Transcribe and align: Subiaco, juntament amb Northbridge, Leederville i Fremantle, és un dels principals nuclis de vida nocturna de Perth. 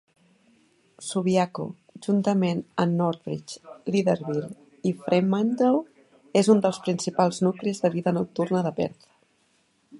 Subiaco, 1.07 1.65
juntament 2.05 2.63
amb 2.85 2.97
Northbridge, 3.03 3.75
Leederville 3.95 4.49
i 4.91 4.93
Fremantle, 5.05 5.85
és 6.43 6.53
un 6.55 6.65
dels 6.67 6.81
principals 6.89 7.43
nuclis 7.49 7.83
de 7.85 7.93
vida 7.99 8.19
nocturna 8.21 8.69
de 8.69 8.77
Perth. 8.81 9.11